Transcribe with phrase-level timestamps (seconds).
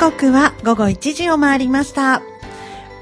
[0.00, 2.22] 刻は午後1時を回りました。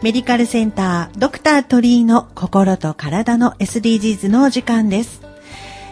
[0.02, 5.22] メディカルセンタードクター鳥居の心と体の SDGs のお時間です。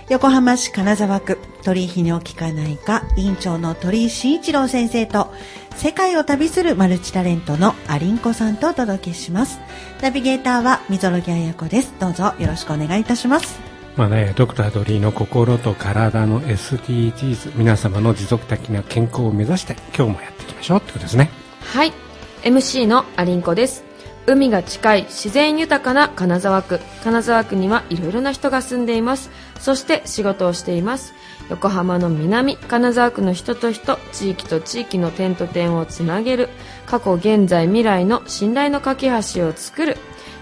[0.08, 5.32] 横浜市金沢区鳥居泌尿器科内科院長の鳥居慎一郎先生と
[5.76, 9.60] 世界を旅するマルチタレントのアリンコさんとお届けします。
[10.02, 11.94] ナビゲーターは溝呂木彩子です。
[12.00, 13.65] どうぞよろしくお願いいたします。
[13.96, 21.30] まあね、ドクタードリーの心と体の SDGs 皆様の持続的な健康を目指して今日もやっていきましょうってことですね。
[21.60, 21.94] はい。
[22.42, 23.84] MC のアリンコです。
[24.26, 26.80] 海が近い自然豊かな金沢区。
[27.04, 29.30] 金沢区にはいろいろな人が住んでいます。
[29.60, 31.14] そして仕事をしています。
[31.48, 36.50] 横浜の南金沢区の人と人地域と地域の点と点をつなげる。
[36.84, 39.96] 過去現在未来の信頼の架け橋を作る。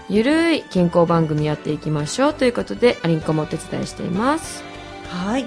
[0.09, 4.63] ゆるい健康番組やっていきましょうということでアリンコもお手伝いしています。
[5.09, 5.45] はい。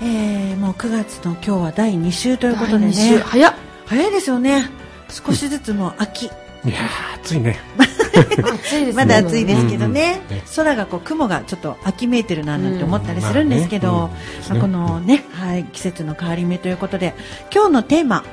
[0.00, 3.14] えー、もう9月の今日は第2週ということで第二週。
[3.16, 3.18] ね。
[3.18, 3.54] 早っ。
[3.86, 4.70] 早いですよね。
[5.08, 6.26] 少しずつもう秋。
[6.26, 6.28] い
[6.70, 7.58] やー暑いね。
[7.76, 9.04] 暑いですね。
[9.04, 10.20] まだ暑いですけどね。
[10.28, 14.12] うんうんね空がこう雲がちょっと秋めいてるななんて思ったりするんですけど、うんまま
[14.50, 17.14] あねあこのね、はい、季節の変わり目ということで
[17.52, 18.24] 今日のテーマ、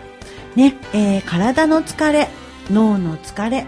[0.55, 2.29] ねえー体の疲れ。
[2.71, 3.65] 脳の疲れ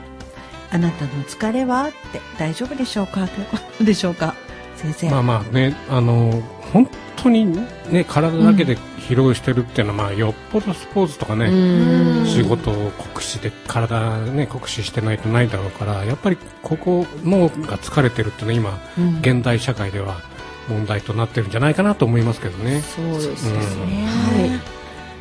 [0.72, 3.28] あなたの疲れはって大丈夫でしょうか？
[3.28, 4.36] ということでしょうか？
[4.76, 6.42] 先生、まあまあねあの
[6.74, 7.46] 本当に
[7.90, 12.26] ね体だけで疲労してるっていうのは、まあよっぽどスポーツとかね、うん。
[12.28, 19.20] 仕事を酷使で体ね酷使してないとないだろうからやっぱりここ脳が疲れてるっていうのは今、うん。
[19.20, 20.22] 現代社会では
[20.68, 22.82] 問題となってるんじゃないかなと思いますけどね。
[22.82, 23.90] そうですうん。
[23.90, 24.77] ねねはい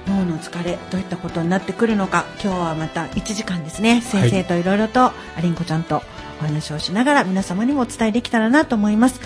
[0.07, 4.03] 脳の疲れどういったことになってくるのか今日はまた1時間ですね。
[4.03, 4.67] 先生とい。
[4.67, 6.03] ろいろと、アリンコちゃんと
[6.41, 9.21] お話をしながら皆様にもお伝えできたらなと思います、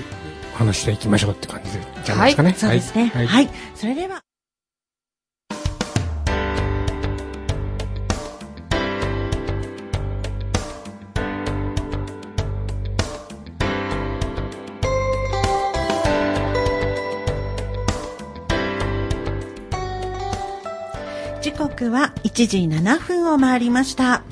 [0.55, 1.71] お話していきましょうって感じ
[2.05, 2.55] じゃないですかね。
[2.57, 3.11] そうですね。
[3.15, 3.27] はい。
[3.27, 4.23] はいそれでは。
[21.75, 24.23] 刻は1時7分を回りました。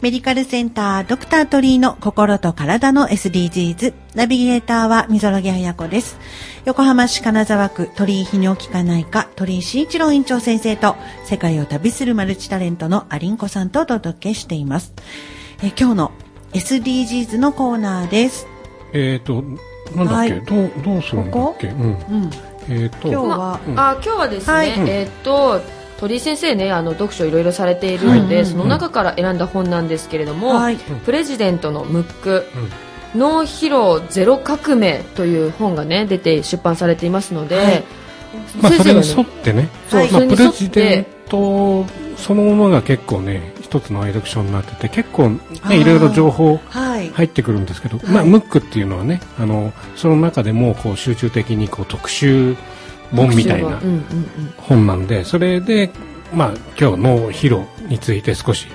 [0.00, 6.18] メディカルセンタードクタートリーの心と体の SDGs ナビゲーターは溝呂木彩子です。
[6.64, 14.92] 横浜市金沢区鳥居泌尿器科内科鳥居慎一郎院長先生と世界を旅するマルチタレントのアリンコさんとお届けしています。
[15.62, 16.12] え今日の
[16.54, 18.48] SDGs のコーナーです。
[18.92, 19.44] えっ、と、
[19.94, 21.68] なんだっけ、はいどう、どうするんだっけ？
[21.68, 21.82] うん。
[21.82, 22.30] うん。
[22.68, 25.60] えっ、と、今日は、うんあ、今日はですね、はいえーっと、
[26.02, 28.46] 鳥居先生ね、あの、読書いろいろされているので、はい。
[28.46, 30.76] その中から選んだ本なんですけれども、はい。
[30.76, 32.44] プレジデントのムック、
[33.14, 33.20] うん。
[33.20, 37.84] 脳疲労ゼロ革命という本がね、出て出版されていますので、はい。
[38.60, 41.86] まあ、それに沿ってね、はいまあ、プレそれに沿ってジデント
[42.16, 45.38] そのものが結構ね、一つの愛読書になってて、結構ね、
[45.70, 47.10] いろいろ情報はい。
[47.10, 48.06] 入ってくるんですけど、はい。
[48.08, 52.56] まあ、ムックっていうのはね、あの、その中でも、こう、集中的に、こう、特集
[53.14, 54.02] 本みたいなうんうんうん
[54.58, 55.90] 本なんで、それで、
[56.34, 58.66] まあ、今日脳疲労について少し、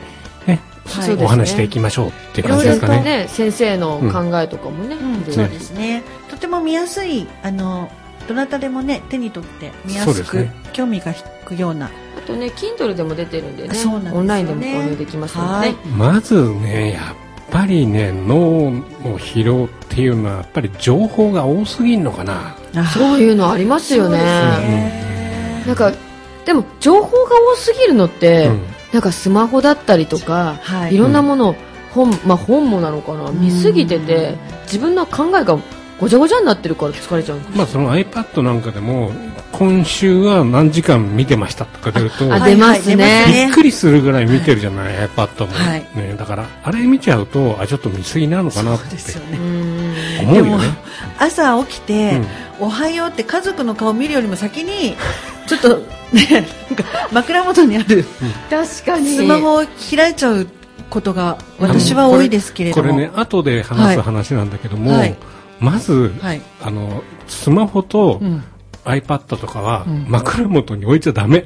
[0.46, 3.18] ね、はいお話していきましょうっていう感じですかいろいろね。
[3.24, 6.04] ね、先生の考えとかもね、うん、そうですね。
[6.30, 7.90] とても見やすい、あの、
[8.28, 11.88] どなたでもね、手に取って見やすく、そうですね興味が引くような。
[11.88, 15.76] あとね、Kindle でも出てるんでね、そうなんですよねオンラインでも購入できますのでね。
[15.98, 17.16] まずね、やっ
[17.50, 22.57] ぱりね、脳の疲労っていうのは、やっぱり情報が多すぎんのかな。
[22.82, 24.18] あそういうのありますよね。
[24.18, 25.64] ね。
[25.66, 25.92] なんか、
[26.46, 28.62] でも情報が多すぎるのって、うん。
[28.94, 30.96] なんかスマホだったりとか、はい。
[30.96, 31.56] いろんなものを、
[31.94, 35.58] 本、まあ本もなのかな、見すぎてて、自分の考えが
[36.00, 37.40] ごちゃごちゃになってるから疲れちゃう。
[37.56, 39.12] まあ、その iPad なんかでも、
[39.52, 43.26] 今週は何時間見てましたとか出ると、出ますね。
[43.28, 46.16] びっくりするぐらい見てるじゃない、iPad も、はいね。
[46.18, 50.32] だから、あれ見ちゃうと、あ、ちょっと見過ぎなのかなってそうですようね。
[50.32, 50.58] うよね。
[51.18, 52.22] 朝起きて、
[52.60, 54.96] おはようって家族の顔見るよりも先に、
[55.48, 55.78] ちょっと、
[56.14, 56.48] ね、
[57.12, 58.06] 枕元にある
[58.50, 59.16] 確かに。
[59.18, 59.66] スマホを
[59.96, 60.48] 開いちゃう
[60.92, 62.92] ことが私は多いですけれども。
[62.92, 65.18] これね、後で話す話なんだけども、はい
[65.60, 66.42] まず、はい。
[66.62, 68.44] あの、スマホとうん。
[68.88, 71.46] iPad とかはうん枕元に置いちゃダメ。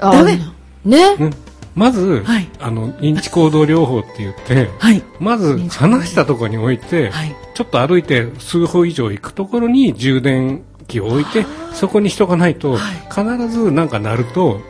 [0.00, 0.38] あダメ
[0.84, 1.30] ねうん
[1.74, 5.02] まず、はいあの、認知行動療法って言って、はい。
[5.20, 7.36] まず離したところに置いて、はい。
[7.54, 11.44] ちょっと歩いて数歩以上行くところに充電器を置いて、
[11.74, 14.60] そこに人がないと、はい必ずなんか鳴ると、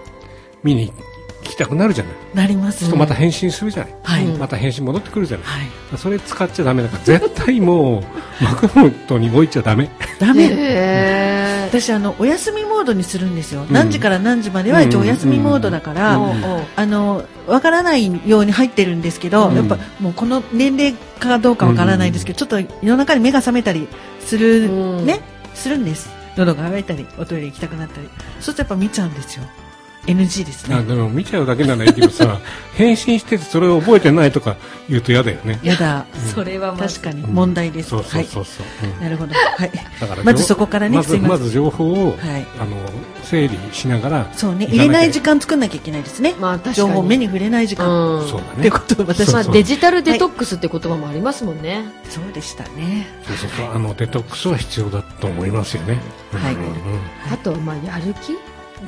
[0.65, 0.89] 見に
[1.45, 2.15] 行きたくなるじゃない。
[2.35, 2.89] なります。
[2.89, 4.27] そうまた返信するじゃない。
[4.39, 5.47] また返信戻ってくるじゃない。
[5.47, 5.99] はい。
[5.99, 8.05] それ使っちゃダメだから、絶対もう、
[8.41, 9.91] マクノットに置いちゃダメ。
[10.19, 10.45] ダメ。
[10.45, 11.67] へー。
[11.67, 13.73] 私あのお休みモードにするんですよ、ん。
[13.73, 16.35] 何時から何時までは一応お休みモードだから、おうおう
[16.77, 19.57] あのわからないように入ってるんですけど、うん。
[19.57, 23.89] やっぱもうこの年齢かどうかわからないですけど、ちょっと夜中に目が覚めたり
[24.21, 25.07] する、うん。
[25.07, 25.21] ね
[25.55, 26.11] するんです。
[26.37, 28.09] 喉が渇いたりおトイレ行きたくなったり。
[28.41, 29.45] そうするとやっぱ見ちゃうんですよ
[30.07, 30.77] NG ですね。
[30.77, 32.41] あでも見ちゃうだけならいいけどさ、
[32.75, 34.57] 返信しててそれを覚えてないとか
[34.89, 35.59] 言うと嫌だよね。
[35.63, 36.07] やだ。
[36.35, 37.23] それは確かに。
[37.27, 38.67] 問題です、そうそうそうそう。
[38.85, 39.03] うんはい。
[39.03, 42.47] なるほど、はい、だからまずそこからねますずいまず情報を、はい。
[42.59, 42.77] あの
[43.23, 44.67] 整理しながらそうね。
[44.67, 46.77] 入れない時間作んなきゃいけないですね、まあ確かに。
[46.77, 48.29] 情報目に触れない時間、うん。
[48.29, 48.61] そうだね。
[48.61, 51.85] ってことを私はデジタルデトックスって言葉もありますもんね。
[52.09, 53.09] そうでしたね。
[53.27, 53.75] そうそうそう。
[53.75, 55.99] あのデトックスは必要だと思いますよね。
[56.33, 56.55] はい。
[56.55, 56.73] うんうん。
[57.33, 58.33] あと、まあ、やる気？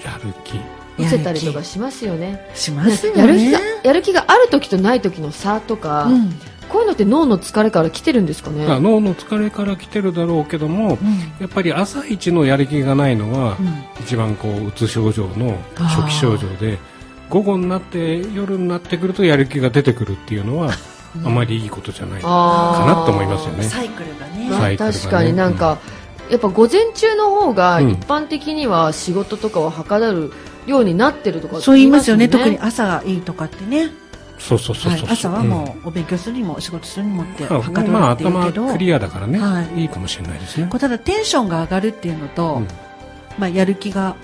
[0.05, 0.61] やる気。
[0.99, 2.49] 見せたりとかしますよね。
[2.55, 3.21] しますよね。
[3.21, 6.31] やる気が、やる気がある時とない時の差とか、うん。
[6.69, 8.67] こういうのって脳の疲れから来てるんですかね？
[8.67, 11.19] まあ脳の疲れから来てるだろうけども、うん。
[11.41, 13.85] やっぱり朝一のやる気がないのは、うん。
[14.03, 16.79] 一番こううつ症状の初期症状で
[17.31, 20.73] 午後になって夜になってくるとやる気が出てくるっていうのは、
[21.25, 22.29] あまりいいことじゃないか
[22.87, 23.63] なと思いますよね。
[23.63, 25.79] サイクルがね、まあ確かになんか、
[26.29, 27.91] やっぱ午前中の方がうん。
[27.93, 30.33] 一般的には仕事とかをはかどる
[30.69, 32.29] ようになってるとかそう言いますよね。
[32.29, 33.91] 特に朝がいいとかってね。
[34.39, 39.81] そうそうそうそう、はい、朝はもうお勉強するにもお仕事するにもってうんはかどるまあっていうけど、頭クリアだからね、はい。
[39.81, 40.69] い、いかもしれないですね。
[40.79, 42.69] ただテンションが上がるっていうのと、うん。
[43.39, 44.17] まあ、やる気が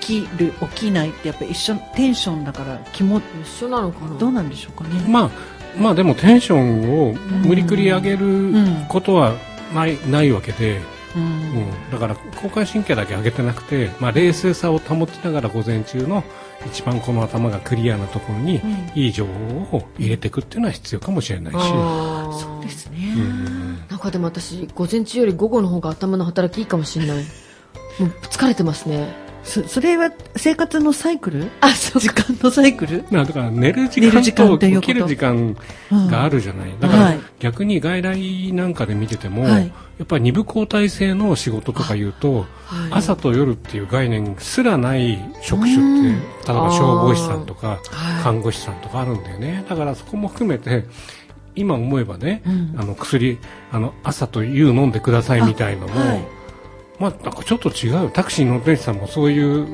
[0.00, 4.18] 起きる起きないってやっぱり一緒テンションだから気も一緒なのかな。
[4.18, 5.30] どうなんでしょうかね、まあ
[5.78, 7.14] まあでもテンションを
[7.44, 8.52] 無理くり上げる
[8.88, 9.34] ことは
[9.74, 10.80] ない,、ないわけで、
[11.16, 11.22] うん。
[11.22, 16.24] うん、だから交感神経だけ上げてなくて、まあ、冷静さを保ちながら午前中の
[16.66, 18.90] 一番この頭がクリアなところにうん。
[18.94, 22.32] いい情報を入れていくっていうのは必要かもしれないし、あー。
[22.32, 23.74] そうですね、うん。
[23.88, 27.16] なんかでも私午前中より午後の方が頭の働きいいかもしれない。
[27.98, 29.08] もう疲れてますね
[29.44, 31.50] そそれは生活のサイクル？
[31.60, 35.56] あそう時間のサイクル、まあだから寝る時間とと起きる時間
[35.92, 39.72] うんがあるじゃない、だからはい逆に外来なんかで見てても、はい。
[39.98, 42.46] やっぱり二部交代制の仕事とか言うと、はい。
[42.92, 46.16] 朝と夜っていう概念すらない職種うん。
[46.16, 49.64] って例えば消防士さんとかはい看護師さんとかあるんだよね。
[49.68, 50.86] だからそこも含めて
[51.54, 52.74] 今思えばね、うん。
[52.76, 53.38] あの薬
[53.70, 55.94] あの朝と夕飲んでくださいみたいのも、
[56.98, 59.66] まあなんかちょっと違うタクシーの運転手さんもそういう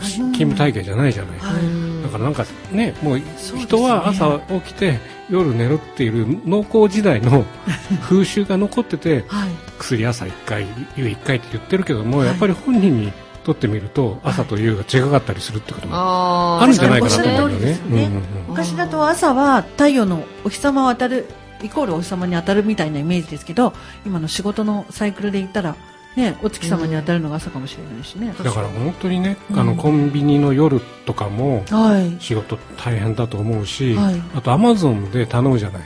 [0.00, 3.20] 勤務体系じゃないじゃない、はだからなんかねもう
[3.58, 4.98] 人は朝起きて
[5.30, 7.44] 夜寝るっていう農耕時代の
[8.02, 9.48] 風習が残っててはい。
[9.78, 10.66] 薬朝1回
[10.96, 12.26] 夕1回って言ってるけども、はい。
[12.26, 13.12] やっぱり本人に
[13.44, 18.10] とってみると朝と夕が違かったりするってこともあるんじゃないかなと思うんだよね
[18.46, 21.26] 昔だと朝は太陽のお日様を当たる
[21.62, 23.72] イコールお日様に当たるみたいなイメージですけど
[24.04, 25.76] 今の仕事のサイクルで言ったら、
[26.18, 29.58] ね、お月様に当たるのが朝かもしれないしね、だから本当にね、うん。
[29.60, 32.16] あのコンビニの夜とかもはい。
[32.20, 34.20] 仕事大変だと思うし、はい。
[34.34, 35.82] あとアマゾンで頼むじゃない。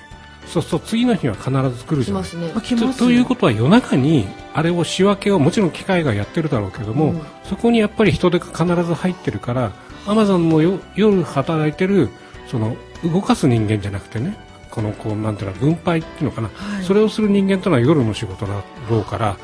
[0.47, 2.25] そうすると次の日は必ず来るじゃない。
[2.25, 2.53] 来ますね。
[2.57, 7.23] あ来ますとということは夜中にあれを仕分けをもちろん機械がやってるだろうけども、うん。
[7.45, 9.73] そこにやっぱり人手が必ず入ってるから
[10.07, 12.09] アマゾンもよ夜働いてる
[12.51, 14.37] その動かす人間じゃなくてね
[14.71, 16.85] このこうなんていうの分配っていうのかな、はい。
[16.85, 19.37] それをする人間というのは夜の仕事だろうからやっ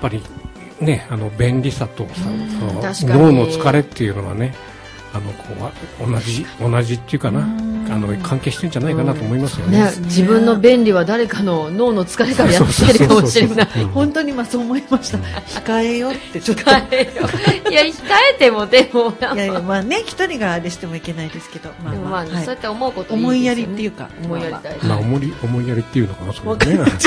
[0.00, 0.22] ぱり
[0.80, 2.12] ねあの便利さとさ
[3.06, 4.54] 脳の疲れっていうのはね
[5.12, 5.44] あのこ
[6.06, 7.40] う同じ同じっていうかな。
[7.40, 9.84] うんあの関係してるんじゃないかなと思いますよね。
[9.84, 13.66] ね、自分の便利は誰かの脳の疲れからやってるかもしれない。
[13.92, 15.18] 本当にまあそう思いました。
[15.18, 16.64] 控えよってちょっと。
[16.64, 17.70] 控えよ。
[17.70, 17.94] いや、控
[18.34, 21.70] えても、でも、いやいやまあね一人があれしてもいけないですけど。
[21.82, 22.44] まあでもまあ、まあ、はい。
[22.44, 24.08] そうやって思うことね思いやりっていうか。
[24.24, 24.78] 思いやりたい。
[24.82, 26.78] まあ、思い思いやりっていうのかな、それわかんね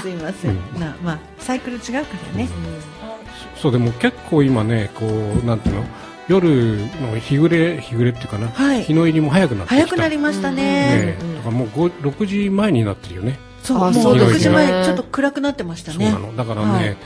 [0.00, 0.80] すいません、うん。
[0.80, 2.48] なまあサイクル違うからね、
[3.60, 5.84] そう、でも結構今ね、こう、なんていうの、
[6.30, 8.84] 夜の日暮れ、日暮れっていうかな、はい。
[8.84, 9.86] 日の入りも早くなってきた。
[9.86, 11.34] 早くなりましたね、ねうん。
[11.34, 13.36] だからもう5 6時前になってるよね。
[13.64, 14.34] そうもうあそうですね。
[14.36, 16.08] 6時前ちょっと暗くなってましたね。
[16.08, 16.36] そうなの。
[16.36, 16.96] だからね、はい。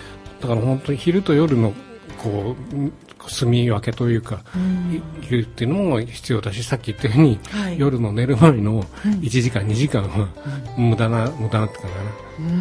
[0.42, 1.72] だから本当に昼と夜の、
[2.18, 2.92] こう、ん
[3.28, 5.02] 住み分けというか、うん。
[5.22, 7.78] いるっていうのも必要だし、さっき言ったように、はい。
[7.78, 10.28] 夜の寝る前のうん1時間、2時間は、
[10.76, 11.84] 無駄な、無駄なってか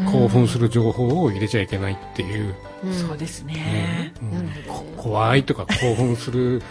[0.03, 2.93] な、興奮する情報を入れちゃいけないっていう、うん。
[2.93, 4.13] そうですね。
[4.97, 6.61] 怖いとか興奮する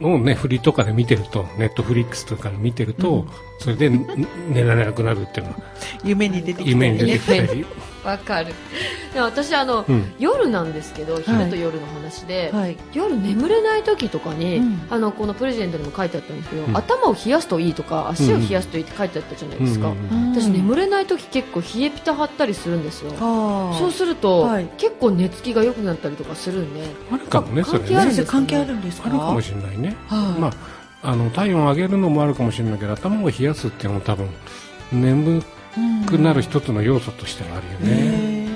[0.00, 3.26] をね、フリとかで見てると、ネットフリックスとかで見てると、
[3.60, 4.06] それでん
[4.52, 5.58] 寝られなくなるっていうのは、
[6.04, 7.64] 夢に出てきて夢に出てきたり、
[8.04, 8.54] わかる。
[9.12, 10.12] でも私あの、うん。
[10.18, 12.76] 夜なんですけど昼と夜の話で、はい。
[12.92, 14.82] 夜眠れない時とかに、うん。
[14.90, 16.76] あのこのプレゼントにも書いてあったんですけど、うん。
[16.76, 23.10] 頭を冷やすといいとか足を冷やすといいって書いてあったじゃないですか、うんうん私眠れない時結構冷えピタ張ったりするんですよ。
[23.18, 24.68] はあそうすると、はい。
[24.76, 26.82] 結構寝つきが良くなったりとかするんで。
[27.10, 28.14] あるかもね、それ関係あるんね。
[28.14, 29.08] 先生関係あるんですか？
[29.08, 29.85] あるかもしれないね。
[30.08, 30.40] はい。
[30.40, 30.52] まあ、
[31.02, 34.28] あの、体温を上げるのもあるかもしれないけど、頭を冷やすっていうのも多分、
[34.92, 35.42] 眠
[36.06, 38.48] くなる一つの要素としてはあるよね。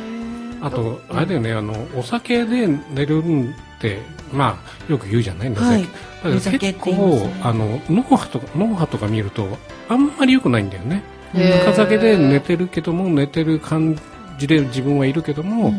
[0.63, 3.99] あと、あれだよね、あの、お酒で寝るんって、
[4.33, 5.69] まあ、よく言うじゃない寝酒。
[5.69, 5.83] はい。
[5.83, 5.89] だ
[6.23, 7.33] けど結言いますね。
[7.43, 9.59] 構、あの、脳波とか、脳波とか見ると、
[9.89, 11.03] あんまり良くないんだよね。
[11.33, 13.97] 深酒で寝てるけども、寝てる感
[14.39, 15.75] じで自分はいるけども、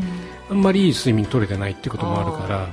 [0.50, 2.70] あんまりいい睡眠取れてないってこともあるから、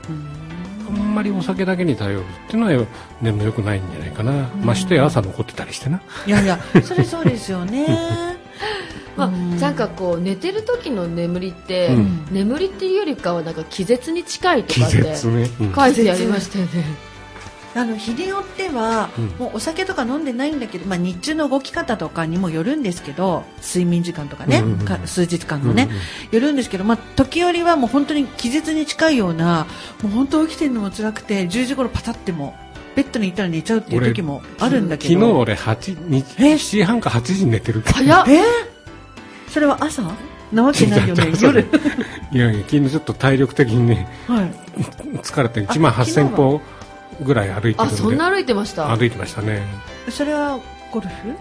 [0.88, 2.86] あんまりお酒だけに頼るっていうのは
[3.20, 4.48] 眠良くないんじゃないかな。
[4.62, 6.00] ましてや朝残ってたりしてな。
[6.26, 7.86] いやいやそれそうですよね
[9.16, 15.50] まあ、うんなんかこう寝てる時の眠りって、うん眠りっていうよりかはなんか気絶に近いと気かって絶ね。
[15.60, 16.84] うん書いてありましたよね
[17.74, 19.24] あの日によっては、うん。
[19.38, 25.98] もうお酒とか飲んでないんだけど、まあ、日中の動き方とかにもよるんですけど睡眠時間とかね、うんうんうんか数日間のね、うんうん
[26.30, 29.66] よるんですけど、まあ、時折はもう本当に気絶に近いような
[30.02, 32.54] もう本当起きてるのも辛くて10時頃パタっても
[32.96, 35.14] ベッドに行ったら寝ちゃうっていう時もあるんだけど。
[35.14, 38.24] 昨日俺8日え？7時半か8時に寝てる早っ！
[38.28, 38.40] え？
[38.40, 38.42] ー
[39.48, 40.02] それは朝？
[40.52, 41.32] なわけないよね？
[41.40, 41.60] 夜？
[42.32, 44.50] いやいや昨日ちょっと体力的にねはい。
[45.18, 46.60] 疲れて1万8000歩
[47.22, 47.82] ぐらい歩いてるんで。
[47.82, 48.94] あそんな歩いてました？
[48.94, 49.62] 歩いてましたね。
[50.10, 50.58] それは
[50.90, 51.28] ゴルフ？
[51.28, 51.36] ね。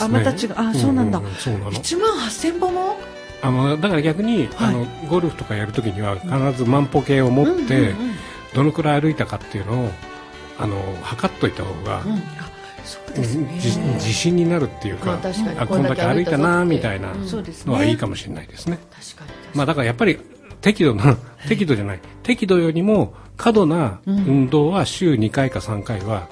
[0.00, 0.54] あまた違う。
[0.56, 1.72] あそうなんだ、んそうなの。
[1.72, 2.96] 1万8000歩も？
[3.42, 4.68] あのだから逆に、はい。
[4.68, 8.14] あのゴルフとかやるときには必ず万歩計を持って、うんうんうん。
[8.54, 9.90] どのくらい歩いたかっていうのを
[10.58, 12.12] あの測っといた方が、うん。
[12.12, 12.50] あ
[12.84, 13.58] そうですね。
[13.60, 18.78] じ自信になるっていうか,、まああこんだけ歩いたなみたいなのはいいねかもしれないですね。
[18.90, 19.38] 確かに。
[19.54, 20.18] まあだからやっぱり
[20.60, 21.16] 適度な
[21.48, 22.00] 適度じゃない。
[22.22, 26.28] 適度よりも過度な運動は週2回か3回は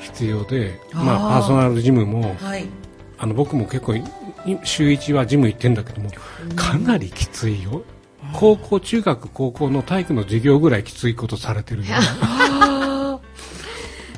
[0.00, 1.04] 必要で、あー。
[1.04, 2.66] まあパーソナルジムもはい。
[3.18, 4.02] あの僕も結構い
[4.64, 6.10] 週1はジム行ってんだけども
[6.54, 7.82] かなりきついよ。
[8.32, 11.86] 高校中学高校の体育の授業ぐらいきついことされてるよ。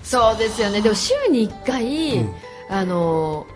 [0.02, 0.80] そうですよね。
[0.80, 2.34] でも週に1回、うん。
[2.70, 3.46] あの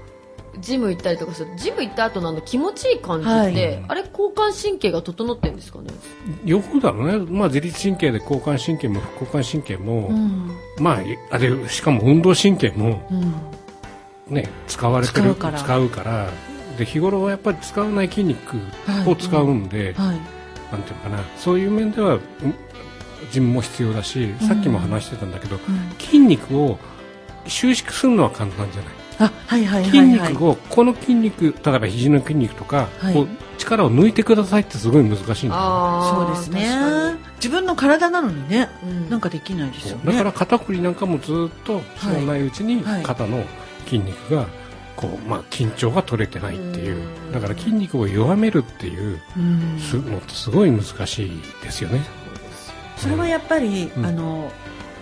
[0.59, 3.85] ジム行ったりとかするジム行った後のあの気持ちいい感じって、はい。
[3.89, 5.87] あれ交感神経が整ってるんですかね？
[6.45, 10.57] 両方だろうね、まあ、自律神経で交感神経も副交感神経も、うん。
[10.79, 13.15] まあ、あれしかも運動神経も、う
[14.33, 14.35] ん。
[14.35, 15.59] ね、使われてる使うから。
[15.59, 16.29] 使うから。
[16.79, 18.57] で日頃はやっぱり使わない筋肉
[19.07, 20.21] を使うんで、はい。
[20.73, 21.25] なんていうのかな。
[21.37, 22.21] そういう面ではうん
[23.31, 25.59] ジムも必要だし、さっきも話してたんだけど、
[25.99, 26.79] 筋肉を
[27.47, 28.95] 収縮するのは簡単じゃない。
[29.25, 33.15] あはいはい筋肉を、この筋肉例えば肘の筋肉とか、はい。
[33.15, 35.51] こう力を抜いてくださいってすごい難しいんだよね。
[35.51, 36.69] あそうですね。
[36.69, 39.11] 確自分の体なのにねうん。
[39.11, 40.13] なんかできないですよね。
[40.13, 43.03] だから肩こりなんかもずっと知らないうちにはい。
[43.03, 43.45] 肩の
[43.85, 44.47] 筋肉が
[44.97, 46.97] こう、まあ、緊張が取れてないっていう。
[46.97, 47.33] うん。
[47.33, 52.03] だから筋肉を弱めるっていうのってすごい難しいですよね。
[52.97, 54.07] それはやっぱり、うん。
[54.07, 54.51] あの、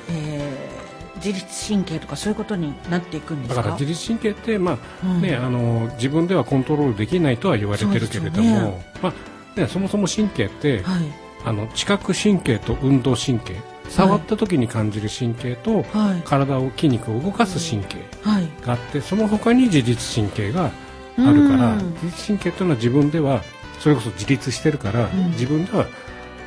[0.08, 0.79] えー
[1.24, 3.56] 自律神経とかそういうことになっていくんですか？
[3.56, 5.22] だから自律神経って、まあうん。
[5.22, 11.04] ね、あの自分ではコントロールできないとは言われてるけれども、まあね、そもそも神経って、はい。
[11.44, 13.54] あの知覚神経と運動神経
[13.88, 16.22] 触った時に感じる神経と、はい。
[16.24, 18.48] 体を筋肉を動かす神経はい。
[18.64, 21.92] があってその他に自律神経があるからうん。
[21.94, 23.42] 自律神経というのは自分では
[23.78, 25.30] それこそ自立してるから、ん。
[25.30, 25.90] 自分では、ね、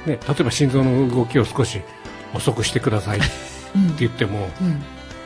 [0.06, 1.82] 例えば心臓の動きを少し
[2.36, 3.20] 遅くしてください
[3.98, 4.50] 言っても、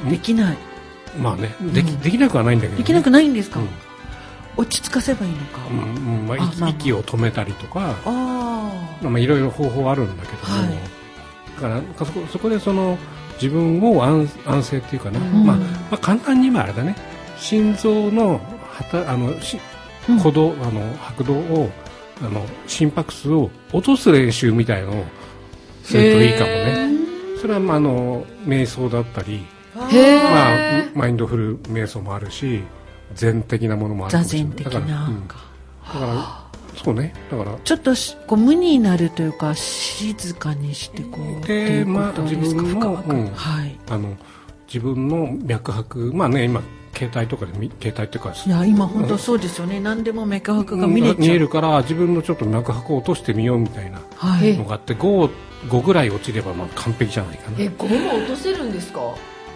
[0.03, 0.09] うん。
[0.09, 0.57] できない。
[1.19, 1.99] まあねでき,、うん。
[1.99, 3.69] できなくはないんだけど、ね、できなくないんですか、うん。
[4.57, 6.27] 落ち着かせばいいのか、うんうん。
[6.27, 10.69] まあ、あ息を止めたりとかあまあ、いろいろ方法あるんだけども、はい。
[11.55, 12.97] だからそこでその
[13.41, 15.45] 自分を安安静っていうかな、うん。
[15.45, 16.95] まあまあ、簡単に言えばあれだね。
[17.37, 19.59] 心臓のはたあのし
[20.09, 20.17] うん。
[20.17, 21.69] 鼓動、あの拍動を
[22.21, 25.05] あの心拍数を落とす練習みたいのを
[25.83, 26.96] するといいかもね
[27.37, 32.63] それは、まあ、あの瞑想だったり、まあ、マインドフル瞑想もあるし
[33.13, 34.55] 禅的なものもあるか座もしれない。
[34.57, 35.39] 禅的だから,、な、うん、だか
[35.99, 37.13] らそうね。
[37.31, 43.27] だからちょっとしこう無になるというか静かにしてこうっていうことですか、まあ自分のうん。
[43.31, 43.79] はい。
[43.89, 44.15] あの
[44.67, 46.61] 自分の脈拍まあね今
[46.93, 49.79] 携帯とかで見携帯っていうかいや今本当そうですよね。
[49.79, 54.57] 何でも脈拍が見れちゃう、見えるから自分のちょっと脈拍を落としてみようみたいなはい。
[54.57, 55.29] のがあって 5,
[55.65, 57.57] 5ぐらい落ちればまあ完璧じゃないかな。
[57.59, 59.01] えゴム落とせるんですか？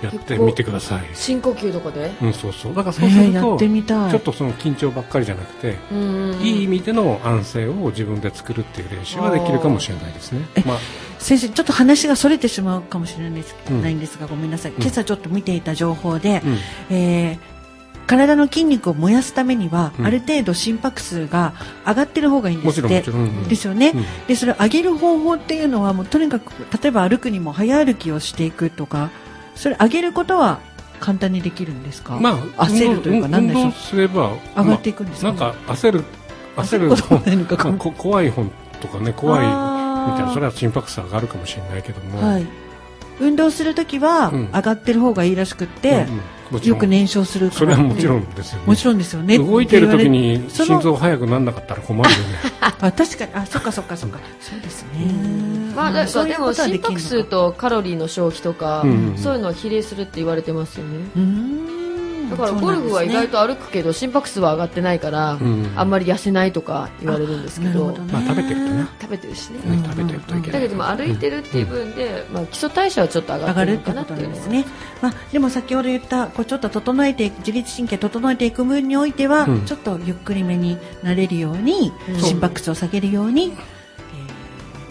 [0.01, 1.03] やってみてください。
[1.13, 2.11] 深呼吸とかで？
[2.23, 2.73] うんそうそう。
[2.73, 4.11] だからそうするえーやと、ってみたい。
[4.11, 10.47] ちょっとその緊張ばっかりじゃなくて、うんいい意味での安静を自分で作るっていう練習ができるかもしれないですね。
[10.55, 10.77] えまあ。
[11.19, 13.83] 先生ちょっと話がそれてしまうかもしれないです,、うん。
[13.83, 14.73] ないんですがごめんなさい。
[14.79, 16.57] 今朝ちょっと見ていた情報で、うん。
[16.89, 17.50] えー
[18.07, 20.05] 体の筋肉を燃やすためには、うん。
[20.05, 21.53] ある程度心拍数が
[21.87, 22.95] 上がってる方がいいんですって。
[22.95, 23.47] もちろんうん。
[23.47, 24.05] ですよね、うん。
[24.27, 29.09] でそれを上げる方法っていうのはもうとにかく例えば歩くにも早歩きをしていくとか
[29.55, 30.59] それ上げることは
[30.99, 33.63] 簡単にできるんですか、まあ焦るというか何でしょう？
[33.63, 35.31] 運動すれば上がっていくんですか？
[35.33, 36.03] まあなんか焦る
[36.57, 37.45] 焦ることはないの
[37.91, 39.47] 怖い本とかね怖いみ
[40.17, 42.47] たいなそれは心拍数上がるかもしれないけども、はい、
[43.19, 44.51] 運動するときはうん。
[44.51, 46.21] 上がってる方がいいらしくって、うんうん
[46.59, 47.53] よく燃焼するか。
[47.53, 48.67] らそれはもちろんですよね。
[48.67, 49.23] もちろんですよ。
[49.23, 52.23] ね動いてる時に心臓速くならなかったら困るよね。
[52.59, 53.31] あ確かに。
[53.33, 54.19] あそっかそっかそっか。
[54.39, 55.71] そうですね。
[55.75, 60.97] まあ、だそういうでも心拍数とカロリーの消費とか、うんうんそういうのは比例するって言われてますよね。
[61.15, 61.50] うーん。
[61.50, 61.50] だ
[62.41, 65.71] からゴルフは意外と歩くけど心拍数は上がってないから、うん。
[65.75, 67.95] あんまり痩せないとか言われるんですけど。
[68.11, 68.87] まあ食べてるとね。
[69.01, 70.61] 食べてるしね、ね食べてるといけない。
[70.61, 74.65] だけども歩いてるっていう分で、まあ、基礎代謝はちょっと上がるのかなっていですね、
[75.01, 79.65] まあ、でも先ほど言ったこうちょっと整えて自律神経整えていく分においては、うん。
[79.65, 82.19] ちょっとゆっくりめになれるように、うん。
[82.19, 83.80] 心拍数を下げるように、えー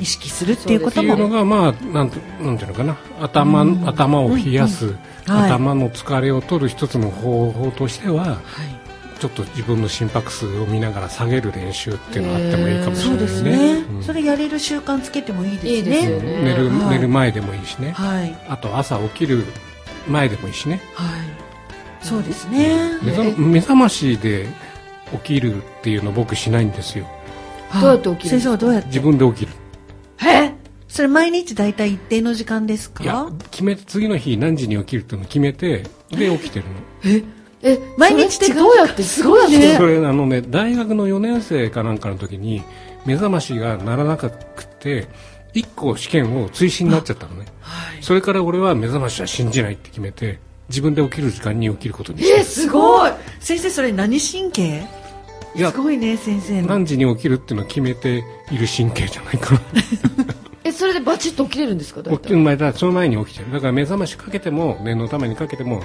[0.00, 1.12] 意識するっていうことも。
[1.14, 2.97] っていうのがまあなんてなんていうのかな。
[3.21, 3.88] 頭,、うん。
[3.88, 5.50] 頭を冷やす、はい。
[5.50, 8.38] 頭の疲れを取る一つの方法としてははい。
[9.21, 13.50] ちょっと自分の心拍数を見ながら下げる練習っていうのがあってもいいかもしれないですすね。
[13.50, 14.02] ね、うん。
[14.02, 15.73] それやれる習慣つけてもいいですね。
[15.73, 18.34] いいですよね寝るはい寝る前でもいいしね、はい。
[18.49, 19.45] あと朝起きる
[20.08, 20.80] 前でもいいしね。
[20.95, 21.21] はい。
[22.00, 24.49] そうですね、目覚目覚ましで
[25.13, 27.04] 起きるっていうの僕しないんですよ。
[27.69, 27.82] はい。
[27.82, 28.30] どうやって起きるんですか？
[28.30, 28.89] 先生はどうやって？
[28.89, 29.52] 自分で起きる
[30.26, 30.54] え？
[30.89, 36.73] それ毎日大体一定の時間ですいやか決め次の日何時に起きるっていうのを決めてで起きてるの。
[37.63, 37.78] え？
[37.97, 39.76] 毎日って違うどうやってすごいね。
[39.76, 42.63] それあのね大学の4年生かなんかの時に
[43.06, 44.30] 目覚ましが鳴らなく
[44.80, 45.09] て
[45.54, 47.47] 1個試験を追試になっちゃったのね。
[47.61, 49.75] はいそれから俺は目覚ましは信じない。
[49.75, 54.87] って決めて自分で起きる時間に起きることにしてえすごい先生それ何神経
[55.54, 56.69] いやすごいね先生の。
[56.69, 59.60] 何時に起きるっていうのを決めている神経じゃないかな。
[60.65, 62.02] えそれでバチッと起きれるんですか？
[62.08, 63.52] 起きる前だその前に起きてる。
[63.52, 65.82] だから目覚ましかけても念のためにかけても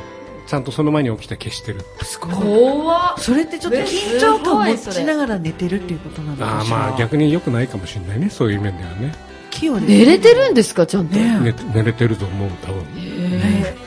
[0.47, 1.81] ちゃんとその前に起きて消してる。
[2.03, 2.33] すごい。
[2.35, 9.13] 怖っそれってちょっと緊張感を持ちながら寝てるっていうことなのかしらああまあ逆に良くないかもしれないねそういう面ではね。
[9.49, 12.83] 器用です寝れてるんですかちゃんと、ね寝寝れてると思う多分。
[12.97, 13.84] えいや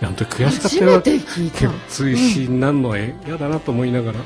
[0.00, 4.18] 本当に悔しかった初よめて聞いた、追試になるのは嫌だなと思いながら、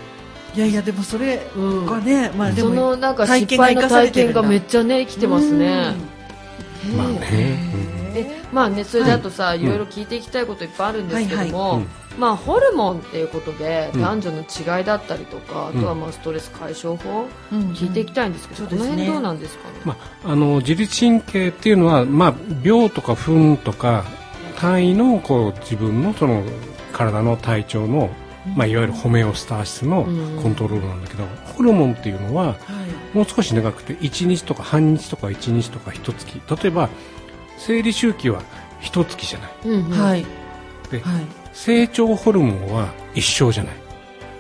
[0.55, 1.87] いやいやでもそれうん。
[1.87, 5.95] がね、まあでもそのなんか体失敗の体験がめっちゃね生きてますね。
[6.97, 7.21] まあね、
[8.15, 8.43] え。
[8.53, 11.83] まあねそれであとさ、いい、ろいろ聞いていきたいこといっぱいあるんですけども、はいはい。
[11.83, 11.87] うん
[12.19, 14.03] まあホルモンっていうことでうん。
[14.03, 14.41] 男女の
[14.79, 18.89] 違いだったりとか、あとはまあストレス解消法、うん聞いていきたいんですけど、そうですね。
[18.89, 24.05] この辺どうなんですかね、まあ、あの自律神経っていうのは、まあ、秒とか分とか
[24.61, 26.43] 単位のこう自分のその
[26.93, 28.11] 体の体調の、
[28.55, 30.43] まあ、いわゆるホメオスターシスのうん。
[30.43, 31.25] コントロールなんだけど、
[31.57, 32.57] ホルモンっていうのはは
[33.15, 33.17] い。
[33.17, 36.63] もう少し長くて1日とか半日とか1日とか1月。
[36.63, 36.91] 例えば
[37.57, 38.43] 生理周期は
[38.83, 39.51] 1月じゃない。
[39.65, 39.91] うんうん。
[39.91, 40.27] はい。
[40.91, 41.23] ではい。
[41.53, 43.75] 成長ホルモンは一生じゃない。
[43.75, 43.79] へ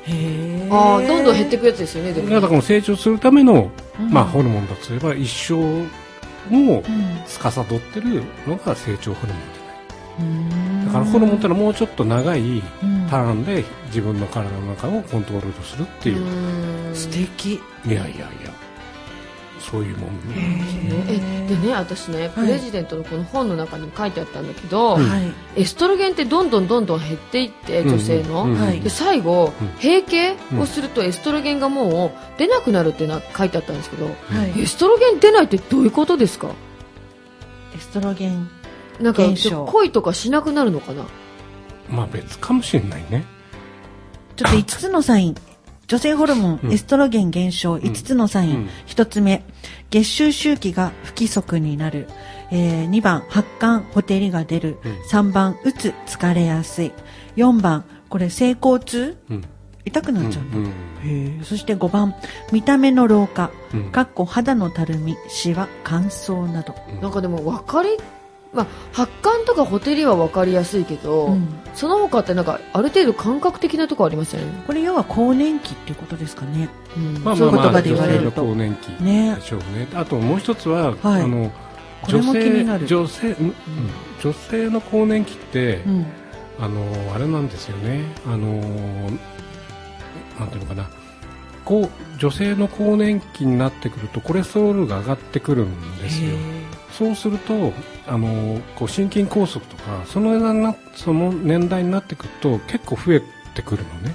[0.08, 4.10] えああどんどん減っていくやつですよねでもだからこの成長するための、うん。
[4.10, 5.86] まあ、ホルモンだとすれば一生を
[6.50, 6.82] うん。
[7.26, 9.59] 司ってるのが成長ホルモン
[10.86, 13.06] だからホルモンってのはもうちょっと長いうん。
[13.10, 16.22] ターンで自分の体の中をコントロールするっていう、
[16.88, 16.94] うん。
[16.94, 17.54] 素敵。
[17.54, 18.28] いやいやいや。
[19.58, 20.64] そういうもんね。
[21.08, 25.32] えでね私ねプレジデントのこの本の中にも書いてあったんだけど、うんはい。
[25.56, 28.60] エストロゲンってどんどんどんどん減っていって女性の、うんうん。
[28.60, 28.80] はい。
[28.80, 29.68] で最後、うん。
[29.80, 34.12] 閉経をするとエストロゲンがもう出なくなるってな書いてあったんですけど、は
[34.56, 34.60] い。
[34.60, 36.48] エストロゲン出ないってどういうことですか？
[37.76, 38.48] エストロゲン
[39.00, 41.04] なんか減少恋とかしなくなるのかな？
[41.88, 43.24] まあ別かもしれないね。
[44.36, 45.34] ちょっと5つのサイン。
[45.88, 46.72] 女性ホルモン、うん。
[46.72, 48.68] エストロゲン減少5つのサイン、うん。
[48.86, 49.42] 1つ目。
[49.90, 52.06] 月収周期が不規則になる、
[52.52, 54.92] えー2番発汗ほてりが出る、うん。
[55.10, 56.92] 3番うつ疲れやすい。
[57.36, 59.44] 4番これ性交痛うん。
[59.84, 60.70] 痛くなっちゃううんへ
[61.40, 62.14] えそして5番
[62.52, 63.84] 見た目の老化、うん。
[63.90, 67.88] かっこ肌のたるみシワ乾燥など、なんかでも分かり、
[68.52, 71.48] まあ、発汗とかほてりは分かりやすいけど、うん。
[71.74, 76.68] その他ってなんかある程度感覚的なところありますよね、これ要は更年期っていうことですかね。
[76.96, 77.24] うん。
[77.24, 78.42] まあそういう言葉で言われると。
[78.42, 79.88] 更年期ねでしょうね。
[79.94, 81.22] あともう一つは、はい。
[81.22, 81.52] あの
[82.08, 83.54] 女性女性,、うん、
[84.22, 86.06] 女性の更年期って、うん。
[86.58, 88.04] あのあれなんですよね。
[88.26, 88.48] あの
[90.38, 90.90] なんていうのかな。
[91.64, 96.30] こう女性の更年期になってくるとコレステロールが上がってくるんですよ。
[96.30, 96.69] へ
[97.00, 97.72] そうすると
[98.06, 103.22] あのこう心筋梗塞とかその年代になその年代になってくると結構増え
[103.54, 104.14] てくるのね。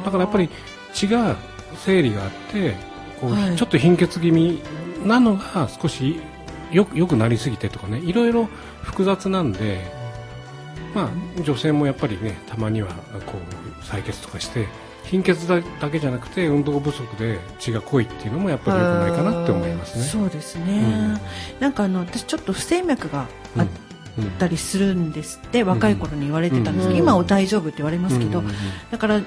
[0.00, 0.04] ー。
[0.06, 0.48] だからやっぱり
[0.94, 1.36] 血が
[1.76, 2.76] 生理があって
[3.20, 3.56] こう、はい。
[3.56, 4.62] ちょっと貧血気味
[5.04, 6.18] なのが少し
[6.72, 7.98] よくよくなりすぎてとかね。
[7.98, 8.46] いろいろ
[8.80, 9.84] 複雑なんで、
[10.94, 12.88] まあ、女性もやっぱりねたまには
[13.26, 14.66] こう採血とかして
[15.10, 20.04] 貧血だだけじゃなくて運動不足で血が濃いっていうのもやっぱり良くないかなって思いますね。
[20.04, 21.60] そうですね、うん。
[21.60, 23.66] なんかあの私ちょっと不整脈があっ
[24.18, 26.96] うんたりするんですって、若い頃に言われてたんですけど、うん。
[26.96, 28.46] 今は大丈夫って言われますけど、うん。
[28.46, 28.50] うん。
[28.50, 28.56] うん。
[28.90, 29.20] だから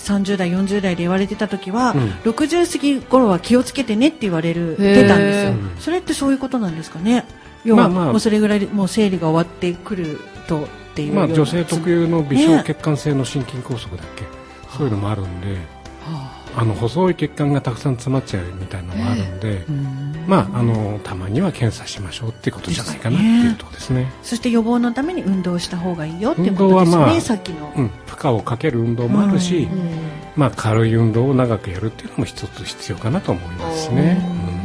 [0.00, 2.10] 30代40代で言われてた時は、うん。
[2.28, 5.70] 60過ぎ頃は気をつけてねって言われる出たんですよ、うん。
[5.78, 7.24] それってそういうことなんですかね？
[7.64, 8.04] 要は、まあ。
[8.04, 10.18] まあもうそれぐらいでもう生理が終わってくる
[10.48, 14.24] とっていうまあ、女性特有の微ね小血管性の心筋梗塞だっけ、
[14.76, 15.56] そういうのもあるんで
[16.00, 16.64] はあ。
[16.64, 19.64] の細い血管がたくさん詰まっちゃうみたいなのもあるんで、
[20.26, 24.12] まあ、あのたまには検査しましょうっていうことじゃないかなっていうところですね。
[24.22, 30.12] そして予防のために運動した方がいいよっていうことですね、まあさっきの、うん、負荷をかける運動もあるし、うん。
[30.36, 34.61] まあ、軽い運動を長くやるっていうのも一つ必要かなと思いますね。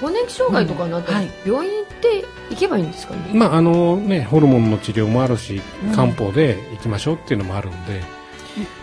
[0.00, 5.60] 更年期障害とかになったら、病院行って行けばいいんですかね、うんまああのね、ホルモンの治療もあるし
[5.94, 8.02] 漢方で行きましょうっていうのもあるんで、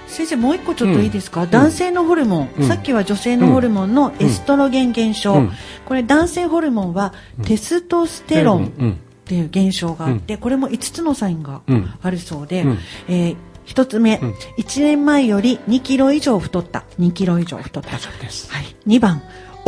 [0.08, 5.52] 先生もう一個ちょっといいですか、ん男性のホルモン、うんさっきは女性のホルモンのエストロゲン減少、うん
[5.86, 7.13] これ男性ホルモンは
[7.45, 11.62] テストステロンっていう現象があって、これも5つのサインが
[12.02, 13.36] あるそうで、うんえー
[13.69, 18.52] 1つ目、うん1年前より2キロ以上太った2キロ以上太った、大丈夫です。
[18.52, 19.22] はい、2番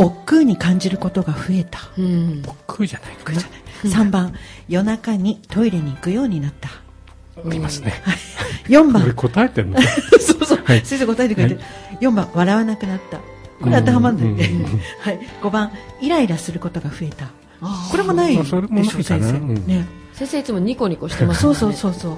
[0.06, 1.80] 億劫に感じることが増えた。
[1.98, 2.42] うん。
[2.42, 3.32] 僕じゃないか。
[3.32, 3.40] な。
[3.84, 4.34] 3番
[4.68, 6.70] 夜中にトイレに行くようになった。
[7.52, 7.94] いますね。
[8.68, 9.02] 4番。
[9.02, 9.80] 俺答えてんの？
[10.20, 10.80] そうそう、はい。
[10.84, 11.60] 先生答えてくれてる、
[12.00, 13.18] 4番笑わなくなった。
[13.60, 17.26] これ当てはまんないんで、うんうんうんはい、5番イライラすることが増えた。
[17.90, 19.86] これもないでしまあそれもないょ先生、ね。
[20.12, 21.58] 先生いつもニコニコしてますそうね。
[21.58, 22.16] そうそうそう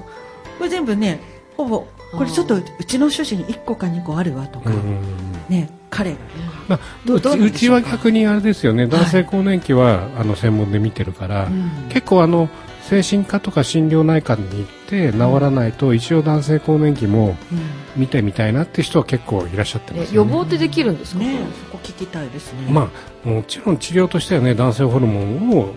[0.57, 1.19] これ全部ね
[1.55, 5.01] ほぼこれちょっとうちの主人1個か2個あるわとか、うん
[5.49, 6.21] ね彼がね
[6.67, 8.87] まあ、どううちどうちは逆にあれですよね。
[8.87, 11.89] 男性更年期は、あの専門で見てるから、うん。
[11.89, 12.49] 結構あの
[12.83, 17.59] 精神科とか心療内科に行って治らないと、一応男性更年期もうん。
[17.95, 21.39] 見てみたいなって人は結構いらっしゃってまえすよ、ね、予防ってできるんですか、ね
[21.71, 22.67] そこ聞きたいですね。
[22.69, 22.89] ま
[23.25, 25.73] あもちろん治療としてはね男性ホルモンを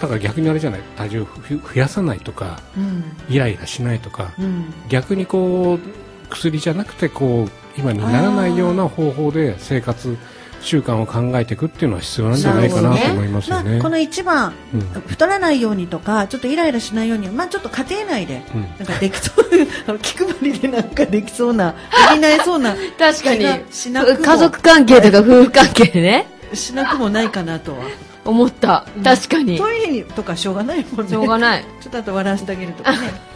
[0.00, 0.80] だから逆にあれじゃない？
[0.96, 3.02] 体重をふ増やさないとかうん。
[3.28, 4.72] イライラしないとかうん。
[4.88, 10.16] 逆にこう薬じゃなくてこう今にならないような方法で生活
[10.60, 13.72] 習慣を考えていくっていうのは必要なんじゃないかなと思いますよね。
[13.72, 14.80] まあ、この1番うん。
[15.02, 18.62] 太らないようにとかちょっとイライラしないようにまあちょっと家庭内でうん。
[18.62, 19.44] なんかできそう
[19.88, 23.38] あの 気配りでなんかできそうなできないそうな 確かに。
[23.40, 26.26] 気がしなくも家族関係とか夫婦関係でね。
[26.54, 27.78] しなくもないかなとは。
[28.24, 28.86] 思った。
[29.02, 29.58] 確かに。
[29.58, 31.10] トイレにとかしょうがないもんね。
[31.10, 31.64] しょうがない。
[31.82, 33.33] ちょっとあと笑わせてあげるとかね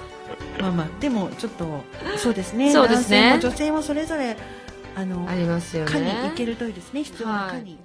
[0.60, 1.82] まあまあでもちょっと
[2.16, 2.72] そうですね。
[2.72, 3.30] そうですね。
[3.30, 4.36] 男性も女性もそれぞれ
[4.96, 5.90] あのありますよね。
[5.92, 7.04] 科に行けるといいですね。
[7.04, 7.78] 必要な科に、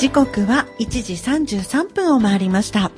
[0.00, 1.12] 時刻は1時
[1.58, 2.90] 33分を回りました。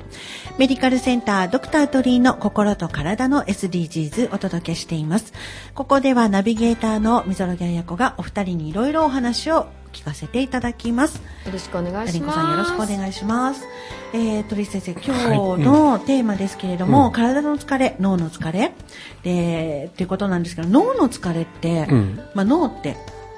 [0.57, 5.33] メディカルセンタードクタートリーの心と体の SDGs お届けしています。
[5.75, 11.17] ここではナビゲーターの溝呂彩子がお二人にいろいろお話を聞かせていただきます。
[11.45, 13.67] よろしくお願いしますさんよろしくお願いします。
[14.13, 18.71] えー、鳥居先生、今日のテーマですけれども、うん体の疲れ、脳の疲れ、
[19.23, 22.95] で、っていうことなんですけど、脳の疲れって、うんまあ脳って、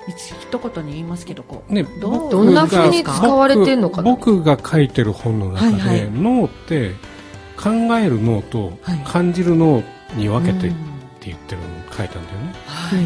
[0.08, 4.12] 一一言に言いますけど、こう、ね、どどんな風にが使われてんのかな？
[4.12, 6.00] 僕僕が書いてる本の中で、はい。
[6.00, 6.91] はい脳って
[7.58, 9.00] 考える脳とはい。
[9.06, 9.84] 感じる脳
[10.15, 10.76] に分けてってうん
[11.22, 13.00] 言ってるの書いたんだよね、はい。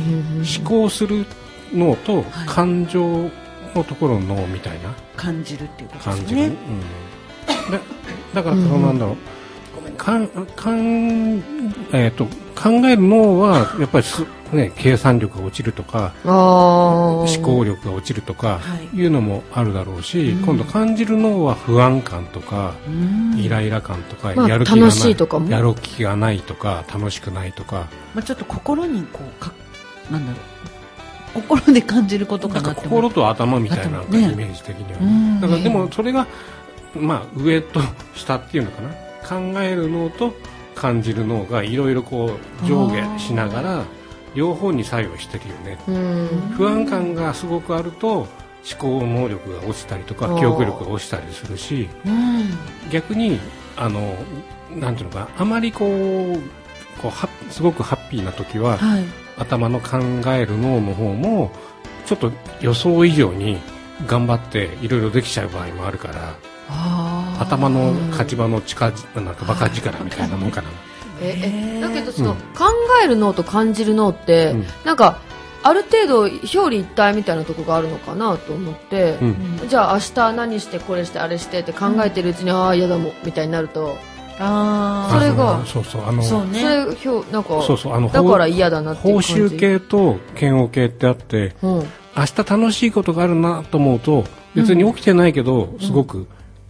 [0.60, 1.26] 思考する
[1.74, 2.24] 脳とはい。
[2.48, 3.30] 感情
[3.76, 4.94] のところの脳みたいな。
[5.16, 6.56] 感じるっていうこと感じる、ですね。
[7.68, 7.80] うん、だ
[8.34, 9.16] だからそのなんだろ
[9.88, 11.38] う、かんかん
[11.94, 12.26] えー、と
[12.62, 18.98] 考える脳はやっぱりす、ね、計算力が落ちるとか思考力が落ちるとかはい。
[18.98, 20.45] いうのもあるだろうし、うん。
[20.45, 23.39] 今度感じる脳は不安感とか、うん。
[23.39, 27.88] イライラ感とか、まあやる気がないやる気がないとか楽しくないとか。
[28.13, 29.54] まあちょっと心にこうか
[30.12, 31.41] なんだろう。
[31.41, 35.39] 心で感じることかなんかなって心と頭みたいなイメージ的には、うん。
[35.39, 36.28] だからでもそれが、
[36.95, 37.80] まあ、上と
[38.15, 38.89] 下っていうのかな。
[39.30, 40.34] 考える脳と
[40.80, 43.84] 感じる脳がいろいろこう上下しながら
[44.34, 45.78] 両方に作用してるよね。
[45.88, 46.28] うん。
[46.56, 48.28] 不安感がすごくあると思
[48.78, 52.50] 考能力が落ちたりとか記憶力が落ちたりするしうん。
[52.89, 53.39] 逆に
[53.76, 54.15] あの
[54.74, 56.39] なんていうのかなあまりこう
[57.02, 59.04] こうはすごくハッピーな時ははい。
[59.38, 59.98] 頭の考
[60.34, 61.52] える脳の方も
[62.06, 63.58] ちょっと予想以上に
[64.06, 66.36] 頑張っていろいろできちゃう場合もあるから
[67.39, 70.69] 頭の勝ち場の力なんかバカ力みたいなもんかな、
[71.21, 72.65] ええだけどその、うん考
[73.04, 74.65] える脳と感じる脳って、うん。
[74.86, 75.19] なんか
[75.63, 79.69] ある程度表裏一体みたいなとこがあるのかなと思って、うん。
[79.69, 83.97] じゃあ明日何してこれしてあれしてって考えてるうちに、ああ嫌だもんみたいになると。
[84.41, 86.62] あそれがあそうそうあのそうね。
[86.62, 89.56] それ表なんかそうそうあのだから嫌だなっていう報感じ。
[89.56, 91.84] 酬系と嫌悪系ってあってうん。
[92.17, 94.25] 明日楽しいことがあるなと思うと
[94.56, 96.28] 別に起きてないけど、すごく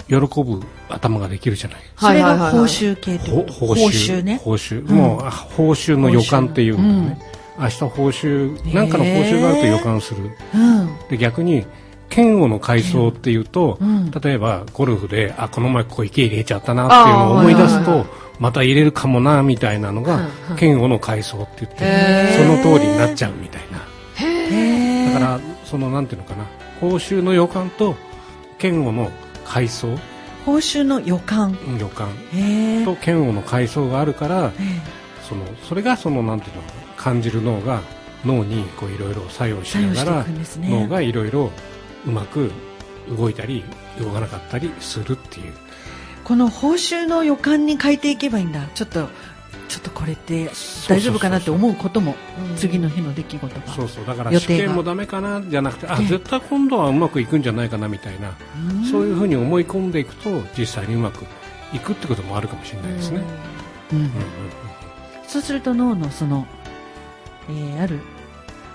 [0.10, 2.40] 喜ぶ頭ができるじゃない、それはいはいはい。
[2.40, 4.24] はいが報酬系ってこ報酬。
[4.24, 4.42] ね。
[4.44, 7.22] 報酬、もうあ報酬の予感っていうんだよね、
[7.60, 8.74] 明日報酬。
[8.74, 8.90] なん。
[8.90, 10.32] かの報酬があると予感する。
[10.56, 10.90] うん。
[11.10, 11.66] で逆に
[12.12, 14.10] 嫌悪の階層っていうと、うん。
[14.10, 18.06] 例えばゴルフであこの前ここ池入れちゃったなっていうのを思い出すと
[18.40, 20.28] また入れるかもなみたいなのが
[20.60, 23.78] 嫌悪の階層って言ってへそーの通りになっちゃうみたいな。
[25.14, 26.46] だからそのなんていうのかな。
[26.82, 27.96] 報酬の予感と
[28.62, 29.12] 嫌悪の
[29.50, 29.98] 階層？
[30.46, 31.58] 報酬の予感。
[31.68, 32.08] うん予感
[32.86, 34.82] と嫌悪の階層があるからえ
[35.28, 36.62] そのそれがそのなんていうの？
[36.96, 37.82] 感じる脳が
[38.26, 40.34] 脳にこういろいろ作用しながらね。
[40.70, 41.52] 脳がいろいろ
[42.06, 42.52] うまく
[43.18, 43.64] 動いたり
[44.00, 45.54] 動かなかったりするっていう。
[46.24, 48.68] この報酬の予感に変えていけばいいんだ。
[48.76, 49.08] ちょっと
[49.70, 50.50] ちょっとこれって
[50.90, 52.16] 大丈夫かなって思うことも
[52.50, 52.56] うん。
[52.58, 54.06] 次の日の出来事がそうそう。
[54.06, 54.64] だから試予定が。
[54.66, 56.08] 験もダメかなじゃなくてあええ。
[56.08, 58.34] 絶対今度はうまくいくんじゃないかなみたいな
[58.74, 58.84] うん。
[58.84, 61.24] そういうふうに思い込んでいくと実際にうまく
[61.72, 63.22] いくってこともあるかもしれないですね。
[63.94, 63.98] うん。
[64.00, 64.12] うんうん
[65.28, 66.48] そうすると脳のその、
[67.50, 68.00] えーある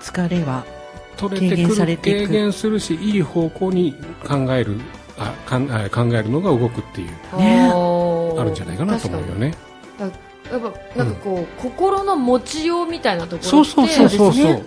[0.01, 0.63] 疲れは
[1.17, 2.19] 取れて軽減くるされていく。
[2.27, 3.93] 軽減するしいい方向に
[4.25, 4.79] 考える
[5.17, 7.37] あかんあ考えるのが動くっていう。
[7.37, 7.69] ね。
[7.71, 9.53] あるんじゃないかなと思うよね。
[10.51, 14.65] やっぱなんかこう、心の持ちようみたいなところってそうそう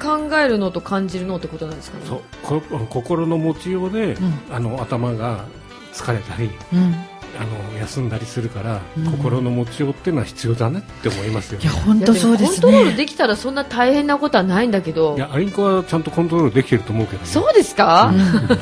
[0.00, 2.06] 考えるのと感じるのってことなんですかね？
[2.06, 2.20] そう。
[2.42, 4.40] こ心の持ちようで、うん。
[4.50, 5.44] あの頭が
[5.92, 6.94] 疲れたりうん
[7.38, 9.12] あの休んだりするから、うん。
[9.12, 15.16] 心の持ちようっていうのは必要だねって思いますよいや本当そうですいやもコントロールねできたらそんな大変なことはないんだけど。
[15.16, 17.26] いやアリンコはちゃんとコントロールできてると思うけどね。
[17.26, 18.58] そうですか、うん。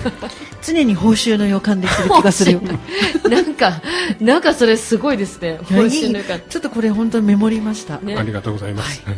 [0.62, 2.60] 常に報酬の予感できてる気がするよ。
[3.28, 3.80] なんか
[4.20, 5.58] なんかそれすごいですね。
[5.64, 6.40] 報酬の予感。
[6.48, 8.16] ちょっとこれ本当にメモりました、ね。
[8.16, 9.16] ありがとうございます、はい。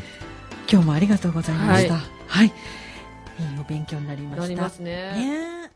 [0.71, 1.95] 今日もありがとうございました。
[1.95, 2.53] ははい、い、い
[3.61, 4.43] お勉強になりました。
[4.43, 5.71] なりますね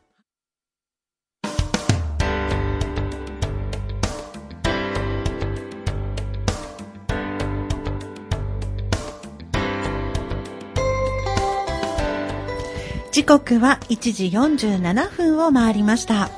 [13.14, 16.30] 時刻は1時47分を回りました。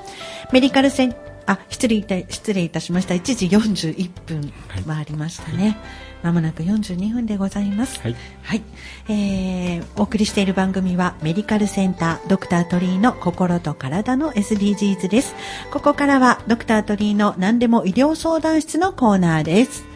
[0.53, 3.15] メディカルセン、あ、失礼いた、失礼いたしました。
[3.15, 4.53] 1時41分
[4.87, 5.79] 回りましたね。
[6.23, 7.99] まもなく42分でございます。
[8.03, 8.63] はいはい。
[9.09, 15.35] えー、お送りしている番組はメディカルセンタードクタートリーの心と体の SDGs です。
[15.71, 19.87] ここからはドクタートリーの何でも医療相談室のコーナーです。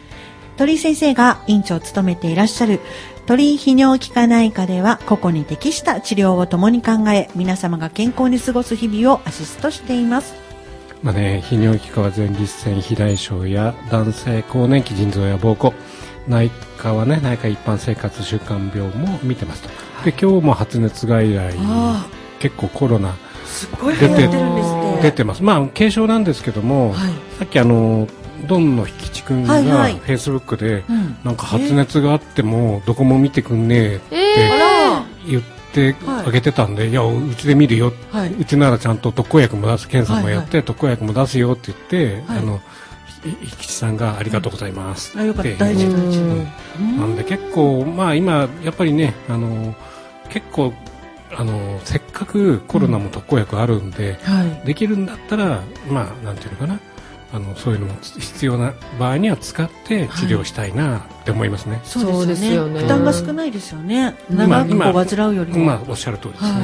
[0.57, 2.79] 鳥居先生が院長を務めていらっしゃる
[3.31, 10.35] 鳥居泌尿器科内科では個々に適した治療を共に考え皆様が健康に過ごす日々をアシストしています。
[11.01, 15.73] まあね、泌尿器科は前立腺肥大症や男性更年期腎臓や膀胱
[16.27, 19.69] 内科はね内科一般生活習慣病も見てますと、
[20.03, 22.05] で今日も発熱外来あ
[22.39, 23.15] 結構コロナ
[23.45, 25.01] すっごい流行ってるんですって。
[25.03, 27.13] 出てますまあ軽症なんですけども、はい。
[27.39, 28.09] さっきあの
[28.47, 31.17] ドンの引地君がフェイスブックで、うん。
[31.23, 34.49] なんか発熱があってもどこも見てくんねえって
[35.27, 37.93] 言ってあげてたんで、い、やうちで見るよ。
[38.11, 38.33] はい。
[38.33, 42.39] うちならちゃんと特効薬も出す検査もやって、特効薬も出すよって言って、はい。
[42.39, 42.61] あの
[43.25, 45.17] い引地さんがありがとうございます。
[45.17, 45.43] った。
[45.43, 46.11] て大事う大
[46.97, 49.75] なんで結構まあ今やっぱりねあの
[50.29, 50.73] 結構
[51.33, 54.65] あのせっかくコロナも特効薬あるんで、はい。
[54.65, 56.79] できるんだったらまあなんていうのかな
[57.33, 62.81] あのそういうのも必要な場合には使って治療したいなって思いますね、そうですよね。
[62.81, 64.15] 負担が少ないですよね。
[64.29, 64.37] うん。
[64.37, 65.65] 長く今こう患うよりも。
[65.65, 66.61] まあおっしゃる通りですね、はい。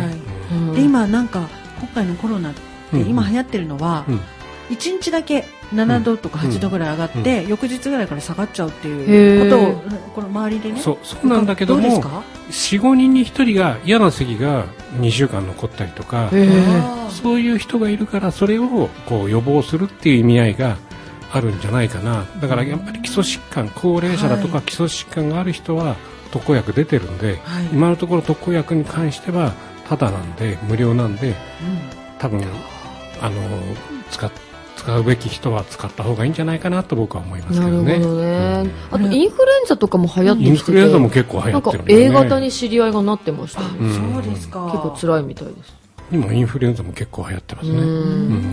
[0.52, 0.70] うん。
[0.70, 1.48] うんで今なんか
[1.80, 2.62] 今回のコロナって
[2.94, 4.22] うん今流行ってるのは、うん。
[4.70, 9.84] 1日だけ7度とか8度ぐらい上がって、翌日ぐらいから下がっちゃうっていうことを
[10.16, 10.80] この周りでね。
[10.80, 14.66] そうそうなんだけどもうですか？45人に1人が嫌な咳が
[15.00, 16.30] 2週間残ったりとか、
[17.10, 20.78] そういう人がいるからそれをこう予防するっていう意味合いが
[21.34, 22.26] あるんじゃないかな。
[22.40, 24.64] だからやっぱり基礎疾患高齢者だとかはい。
[24.64, 25.98] 基礎疾患がある人は
[26.32, 27.66] 特効薬出てるんで、はい。
[27.74, 29.54] 今のところ特効薬に関しては
[29.90, 31.36] ただなんで無料なんで
[32.20, 32.42] 多分
[33.22, 33.42] あの
[34.10, 34.32] 使っ
[34.88, 38.00] 使うべき人は使った方がいいんじゃないかなと僕は思いますけなるほどね。
[38.00, 42.06] どね、あとうんインフルエンザとかも流行ってきててインフルエンザも結構流行なんかってるんだよね。
[42.06, 44.64] A 型に知り合いがなってましたね、うんそうですか。
[44.72, 45.77] 結構辛いみたいです
[46.12, 47.82] 今インフルエンザも結構流行ってますね。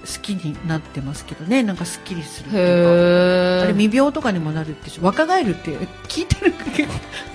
[0.00, 3.64] 好きになってますけどね、なんかすっきりするっていうか。
[3.64, 5.04] あれ未病とかにもなるってしょ。
[5.04, 5.70] 若返るって
[6.08, 6.92] 聞いてるけど。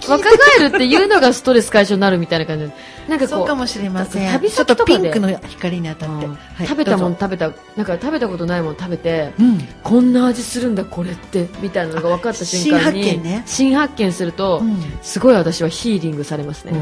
[0.10, 0.24] 若
[0.58, 2.66] 返るっていうのがストレス解消になるみたいな感じ。
[2.66, 2.74] で
[3.08, 4.32] なんかこうそうかもしれません。
[4.32, 6.32] 旅ちょっと先とかでピンクの光に当たって、うん。
[6.32, 7.52] はい食べたもん食べた。
[7.76, 9.34] なんか食べたことないもん食べて。
[9.40, 9.60] うん。
[9.84, 13.44] こんな味するんだこれってみたいなのが分かった瞬間に新発見ね。
[13.46, 14.78] 新発見すると、うん。
[15.02, 16.74] すごい私はヒーリングされますね、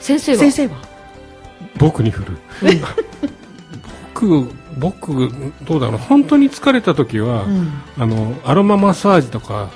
[0.00, 0.38] 先生は？
[0.38, 0.82] 先生は？
[1.78, 2.38] 僕に振る
[4.26, 5.30] 僕僕
[5.64, 5.98] どうだろう。
[5.98, 7.72] 本当に疲れた時は、うん。
[7.98, 9.70] あのアロママッサージとか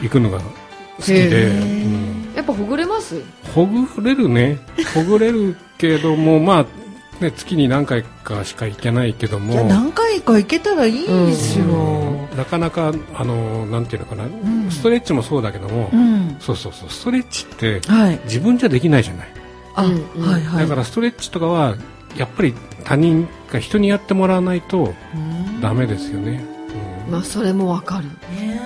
[0.00, 1.84] 行くのが好きへで、ー。
[1.84, 2.34] うん。
[2.34, 3.22] やっぱほぐれます？
[3.54, 4.58] ほぐれるね。
[4.94, 9.52] ほぐれるけどもまあね月に何回かしか行けないけども。
[9.52, 12.36] いや何回か行けたらいいですよ、うん。
[12.36, 14.70] なかなかあのなんていうのかな、ん。
[14.70, 16.36] ストレッチもそうだけども、うん。
[16.40, 16.88] そうそうそう。
[16.88, 18.20] ストレッチってはい。
[18.24, 19.28] 自分じゃできないじゃない、
[19.74, 20.22] あ、うんうん。
[20.22, 20.62] はいはい。
[20.62, 21.76] だからストレッチとかは
[22.16, 25.60] やっぱり他人が人にやってもらわないとうん。
[25.60, 26.42] ダメですよね、
[27.06, 27.12] うん。
[27.12, 28.04] まあそれもわかる。
[28.34, 28.60] ね。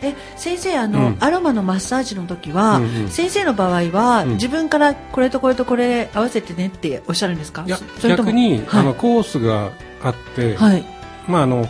[0.00, 1.16] え先生あの、うん。
[1.18, 3.08] アロマのマッサージの時は、うんうん。
[3.08, 4.30] 先生の場合は、うん。
[4.34, 7.64] 自分からこれとこれとこれ合わせてねっておっしゃるんですか？
[7.66, 8.80] いやそそれとも逆に、はい。
[8.80, 10.84] あのコースがあって、はい。
[11.26, 11.68] まああの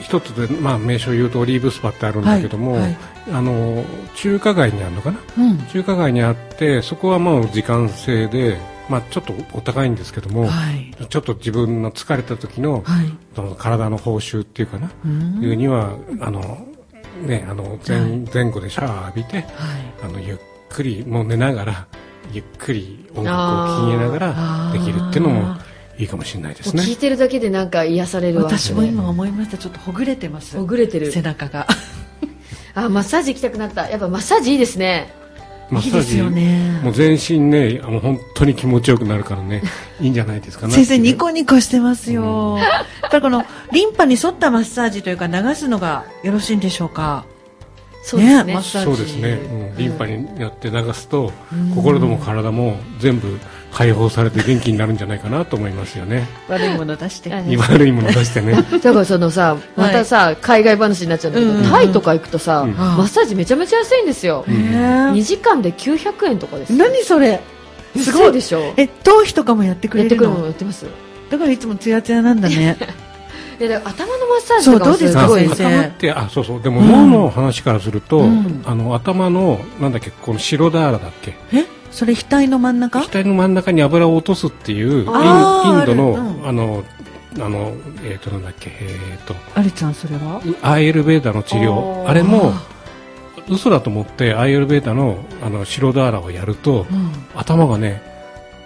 [0.00, 2.96] 一つで、まあ、名称を言うとオリーブスパってあるんだけども、はいはい。
[3.34, 3.84] あの
[4.16, 5.18] 中華街にあるのかな？
[5.38, 5.58] うん。
[5.66, 8.58] 中華街にあってそこはもう時間制で、
[8.88, 10.94] まあ、ちょっとお高いんですけども、はい。
[11.08, 13.12] ちょっと自分の疲れた時の,、はい。
[13.34, 15.42] その体の報酬っていうかな、うん。
[15.42, 16.66] いうにはあの、
[17.22, 18.10] ね、あの前,、はい。
[18.32, 19.46] 前後でシャワー浴びてはい。
[20.04, 21.86] あのゆっくりもう寝ながら
[22.32, 25.56] ゆっくり音楽を聴きながらできるっていうのも
[25.98, 26.82] いいかもしれないですね。
[26.82, 29.58] 聞いてるだけでなんか癒されるわ私も今思いました。
[29.58, 30.56] ちょっとほぐれてます。
[30.56, 31.12] ほぐれてる。
[31.12, 31.66] 背中が。
[32.74, 33.90] あマッサージ行きたくなった。
[33.90, 35.21] やっぱマッサージいいですね
[35.72, 36.80] マッサージいいね。
[36.84, 39.62] もう全身ねあの本当に気持ちよくなるからね
[40.00, 40.72] いいんじゃないですかね。
[40.74, 42.64] 先生ニコニコしてますよ、や
[43.08, 47.24] っぱりこのリンパに沿ったマッサージというか流すのがよろしいんでしょうか？
[48.16, 48.44] ね。
[48.44, 48.84] ねマッサージ。
[48.84, 51.32] そうですね、うん、リンパにやって流すと、
[51.74, 53.38] 心も体も全部
[53.72, 56.26] 解放されて元気になるんじゃないかなと思いますよね。
[56.48, 57.30] 悪いもの出して。
[57.56, 58.54] 悪いもの出してね。
[58.70, 61.64] だからそのさまたさ、海外話になっちゃうんだけど、うん。
[61.64, 62.74] タイとか行くとさ、うん。
[62.74, 65.12] マッサージめちゃめちゃ安いんですよ、へー。
[65.12, 66.72] 2時間で900円とかです。
[66.72, 67.40] 何それ？
[67.96, 68.72] すすごいでしょ？
[68.76, 70.86] え頭皮とかもやってくれるやってくるもののやってます。
[71.30, 72.76] だからいつもツヤツヤなんだね
[73.58, 75.64] でだから頭のマッサージとかですごい先生？
[75.64, 76.62] 頭ってあそうそう。
[76.62, 78.62] でも脳の話からすると、うん。
[78.64, 81.34] あの頭のなんだっけこの白ダーラだっけ？
[81.52, 81.64] え？
[81.90, 83.00] それ額の真ん中？
[83.00, 86.48] 額の真ん中に油を落とすっていうインドのうん。
[86.48, 86.84] あの
[87.40, 87.72] あの
[88.04, 89.34] えっ、となんだっけえっ、と。
[89.54, 90.42] アリちゃんそれは？
[90.62, 92.06] アーユルベーダの治療。
[92.08, 92.52] あれも
[93.48, 97.10] 嘘だと思ってアーユルベーダのあの白ダーラをやると、うん。
[97.34, 98.11] 頭がね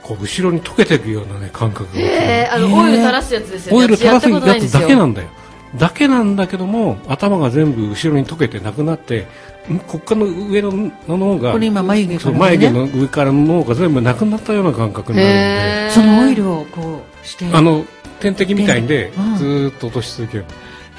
[0.07, 3.83] こう後ろに溶けていくようなね感覚がえー、あの、オイル垂らすやつですよね。
[3.83, 5.29] オイル垂らす私やつだけなんだよ。
[5.77, 9.27] だけなんだけども頭が全部後ろに溶けてなくなって
[9.69, 9.79] ん？
[9.81, 15.91] こっからの上のの脳がこれ今眉毛ね、眉毛の上からの脳が全部なくなったような感覚になるんで。
[15.91, 17.47] そのオイルをこうして。
[17.53, 17.85] あの
[18.21, 19.37] 点滴みたいでうん。
[19.37, 20.45] ずーっと落とし続ける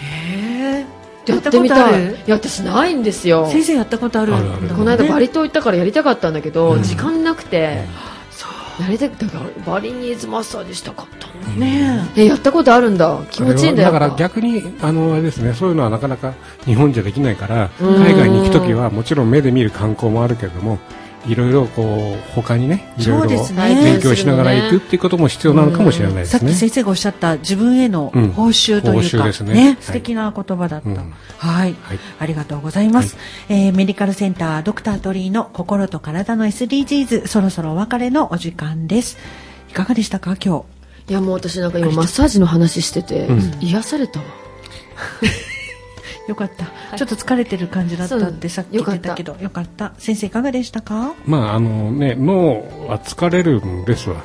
[0.01, 0.85] へえ
[1.25, 2.15] やってみたいやっい。
[2.27, 3.47] や私ないんですよ。
[3.47, 4.35] 先生やったことある？
[4.35, 4.67] あるある。
[4.67, 6.83] この間バリ島行ったからやりたかったんだけど、うん。
[6.83, 7.83] 時間なくて、そうや
[8.87, 12.07] りたくだからバリニーズマッサージしたかったのね。
[12.15, 12.25] え。
[12.25, 13.19] やったことあるんだ。
[13.31, 16.33] 気持ちいいんだよだから逆にあのあれですねそういうのはなかなか
[16.65, 17.95] 日本じゃできないからうん。
[18.03, 20.77] 海外に行くときはもちろん目で見る観光もあるけれども
[21.27, 23.75] いろいろこう他にねいろいろそうですね。
[23.83, 26.39] 勉強しながら行くっていうことも必要なのかもしれないですね。
[26.39, 28.31] さっき先生がおっしゃった自分へのうん。
[28.31, 29.53] 報酬というか、報酬ですね。
[29.53, 29.77] はい。
[29.79, 30.95] 素敵な言葉だった、うん。
[30.95, 31.99] はい、はい。
[32.19, 33.17] ありがとうございます、
[33.49, 39.17] えーメディカルセンタードクタートリーの心と体の SDGs そろそろお別れのお時間です。
[39.69, 40.63] いかがでしたか今
[41.07, 41.11] 日？
[41.11, 43.57] いやもう私なんか今マッサージの話してて、うん。
[43.61, 44.25] 癒されたわ
[46.27, 49.35] よかった、ちょっと疲れてる感じだったってさっき言ってたけど。
[49.39, 49.93] よかった。
[49.97, 51.13] 先生いかがでしたか？
[51.25, 54.23] まああのね脳は疲れるんですわ。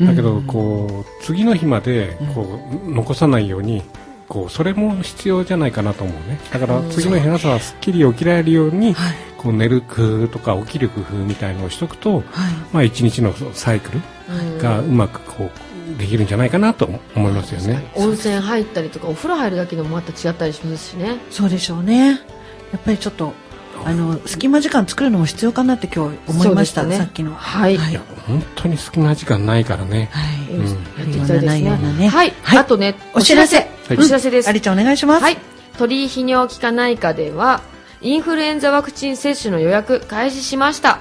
[0.00, 3.82] だけどこう次の日までこう残さないように。
[4.28, 6.38] こうそれも必要じゃないかなと思うね。
[6.52, 9.14] だから次の日朝はすっきり起きられるように、はい。
[9.36, 12.24] こう寝る工夫とか起きる工夫みたいのをしとくと、はい。
[12.72, 14.00] まあ、一日のサイクル
[14.62, 15.50] がうまくこう
[16.00, 17.90] できるんじゃないかなと思いますよね。
[17.94, 21.18] 温泉入ったりとかお風呂入るだけでもまた違ったりしますしね。
[21.30, 22.20] そうでしょうね。
[22.72, 23.32] やっぱりちょっと
[23.84, 26.96] あの隙間時間作るのも必要かなって今日思いました、ね。
[26.96, 27.34] さっきの。
[27.34, 27.76] はい。
[27.76, 27.90] はい。
[27.92, 30.10] いや本当に隙間時間ないからね。
[30.12, 30.54] はい。
[30.54, 30.64] うん。
[30.64, 32.08] やっていきたいですないようなねね。
[32.08, 32.58] はい、はい。
[32.58, 33.58] あとねお知らせ。
[33.58, 33.96] はい。
[33.98, 35.22] お知らせです、ありちゃんお願いします。
[35.22, 35.38] はい。
[35.78, 37.62] 鳥居泌尿器科内科では、
[38.02, 41.00] インフルエンザワクチン接種の予約開始しました。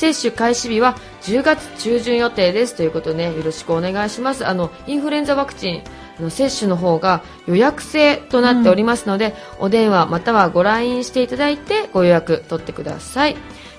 [0.00, 4.46] 接種開始日は10月中旬予定ですということで、ね、よろしくお願いします。
[4.46, 5.82] あの、インフルエンザワクチン
[6.18, 13.36] の接種の方が予約制となっておりますので、お電話またはご LINE していただいてご予約取ってください。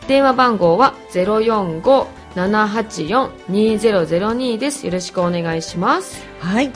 [0.08, 0.94] 電話番号は
[2.36, 4.86] 784-2002です。
[4.86, 6.26] よろしくお願いします。
[6.40, 6.72] はい、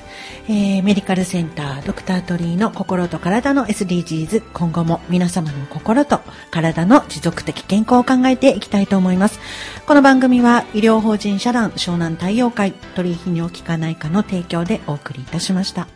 [0.48, 6.20] えーメディカルセンタードクタートリーの心と体の SDGs 今後も皆様の心と
[6.52, 9.40] 体の持続的健康を考えていきたいと思います
[9.88, 15.88] この番組は医療法人社団湘南太陽会鳥居泌尿器科内科の提供でお送りいたしました